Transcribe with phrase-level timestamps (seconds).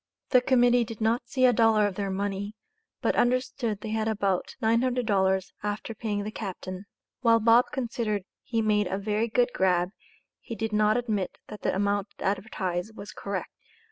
[0.31, 2.55] The Committee did not see a dollar of their money,
[3.03, 6.87] but understood they had about $900, after paying the captain;
[7.19, 9.89] while Bob considered he made a "very good grab,"
[10.39, 13.51] he did not admit that the amount advertised was correct.